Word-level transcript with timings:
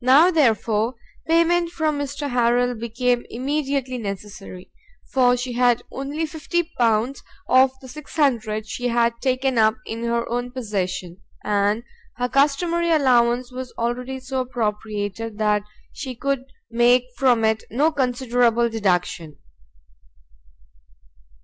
Now, 0.00 0.32
therefore, 0.32 0.96
payment 1.28 1.70
from 1.70 2.00
Mr 2.00 2.30
Harrel 2.30 2.74
became 2.74 3.24
immediately 3.30 3.96
necessary, 3.96 4.72
for 5.12 5.36
she 5.36 5.52
had 5.52 5.84
only 5.92 6.24
L50 6.26 6.70
of 7.46 7.70
the 7.80 7.86
L600 7.86 8.64
she 8.66 8.88
had 8.88 9.12
taken 9.20 9.56
up 9.56 9.76
in 9.86 10.02
her 10.02 10.28
own 10.28 10.50
possession, 10.50 11.18
and 11.44 11.84
her 12.16 12.28
customary 12.28 12.90
allowance 12.90 13.52
was 13.52 13.72
already 13.78 14.18
so 14.18 14.40
appropriated 14.40 15.38
that 15.38 15.62
she 15.92 16.16
could 16.16 16.46
make 16.68 17.04
from 17.16 17.44
it 17.44 17.62
no 17.70 17.92
considerable 17.92 18.68
deduction. 18.68 19.38